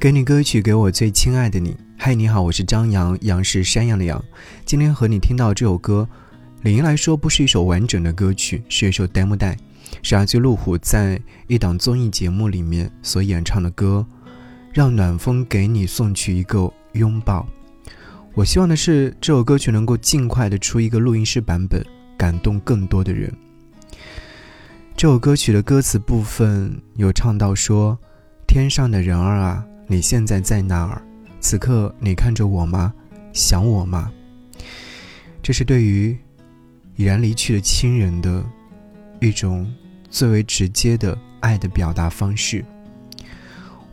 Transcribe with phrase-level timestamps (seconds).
[0.00, 1.76] 给你歌曲，给我最亲爱的你。
[1.96, 4.24] 嗨，你好，我是张扬，杨是山羊的羊。
[4.64, 6.08] 今天和你听到这首歌，
[6.62, 9.56] 理应来说不是一首完整的歌曲，是一首 demo 带，
[10.00, 14.06] 是阿居路虎在一档综艺节目里面所演唱的歌。
[14.72, 17.44] 让暖风给你送去一个拥抱。
[18.34, 21.84] 我希望的是这首歌曲能够尽快的出一个录音室版本，
[22.16, 23.32] 感动更多的人。
[24.96, 27.98] 这首歌曲的歌词部分有唱到说
[28.46, 31.02] ：“天上的人儿啊。”你现在在哪儿？
[31.40, 32.92] 此刻你看着我吗？
[33.32, 34.12] 想我吗？
[35.42, 36.14] 这是对于
[36.94, 38.44] 已然离去的亲人的
[39.18, 39.72] 一种
[40.10, 42.62] 最为直接的爱的表达方式。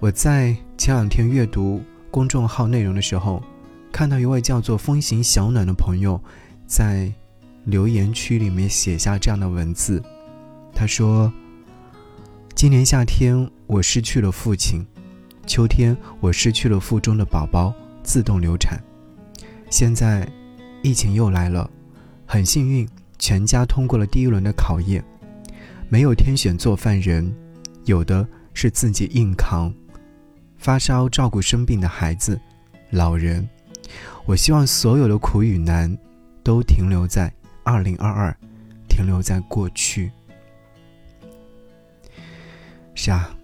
[0.01, 1.81] 我在前两天阅读
[2.11, 3.41] 公众号内容的时候，
[3.89, 6.21] 看到一位叫做“风行小暖”的朋友
[6.67, 7.09] 在
[7.63, 10.03] 留言区里面写下这样的文字。
[10.73, 11.31] 他说
[12.53, 14.85] ：“今年夏天，我失去了父亲。”
[15.45, 17.73] 秋天，我失去了腹中的宝宝，
[18.03, 18.81] 自动流产。
[19.69, 20.27] 现在，
[20.81, 21.69] 疫情又来了，
[22.25, 22.87] 很幸运，
[23.19, 25.03] 全家通过了第一轮的考验。
[25.87, 27.33] 没有天选做饭人，
[27.85, 29.73] 有的是自己硬扛。
[30.57, 32.39] 发烧照顾生病的孩子、
[32.89, 33.47] 老人。
[34.25, 35.95] 我希望所有的苦与难，
[36.43, 37.31] 都停留在
[37.63, 38.35] 二零二二，
[38.89, 40.11] 停留在过去。
[42.95, 43.35] 是啊。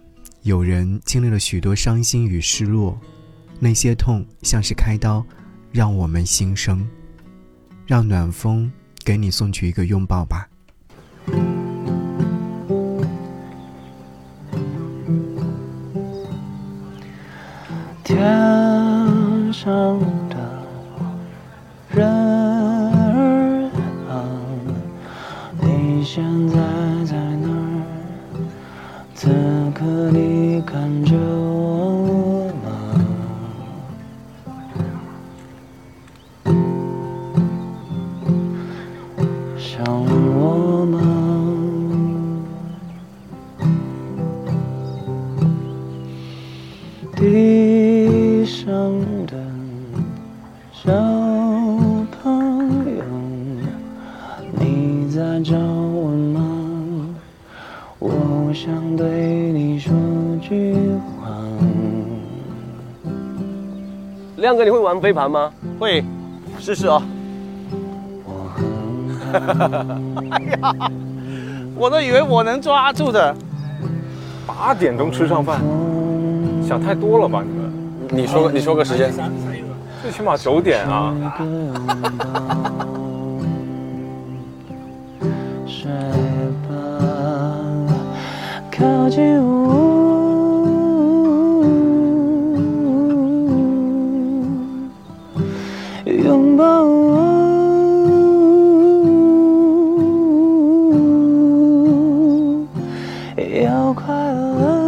[0.42, 2.98] 有人经历了许多伤心与失落，
[3.60, 5.24] 那些痛像是开刀，
[5.70, 6.84] 让我们心生。
[7.86, 8.72] 让暖风
[9.04, 10.48] 给你送去一个拥抱吧。
[18.02, 20.66] 天上的
[21.90, 23.70] 人儿
[24.08, 24.24] 啊，
[25.60, 26.58] 你现在
[47.22, 48.66] 地上
[49.28, 49.36] 的
[50.72, 50.90] 小
[52.20, 53.04] 朋友，
[54.58, 57.14] 你在找我吗？
[58.00, 59.94] 我想对你说
[60.40, 60.74] 句
[61.20, 61.30] 话。
[64.38, 65.52] 亮哥，你会玩飞盘吗？
[65.78, 66.04] 会，
[66.58, 67.00] 试试哦。
[69.32, 70.90] 哎呀，
[71.76, 73.32] 我都以为我能抓住的。
[74.44, 75.60] 八点钟吃上饭，
[76.72, 77.70] 想太多了吧你们？
[78.22, 79.12] 你说你说个时间，
[80.00, 81.14] 最起码九点啊。
[88.70, 89.52] 靠近我。
[96.06, 97.18] 拥抱我，
[103.62, 104.81] 要快乐。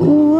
[0.00, 0.33] Ooh.